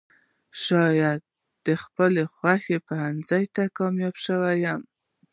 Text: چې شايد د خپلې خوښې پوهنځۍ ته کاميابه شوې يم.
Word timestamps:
چې 0.53 0.57
شايد 0.65 1.19
د 1.65 1.67
خپلې 1.83 2.23
خوښې 2.33 2.77
پوهنځۍ 2.87 3.45
ته 3.55 3.63
کاميابه 3.77 4.19
شوې 4.25 4.53
يم. 4.65 4.81